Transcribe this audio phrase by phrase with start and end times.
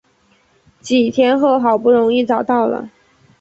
[0.79, 2.89] 几天后好不容易找到了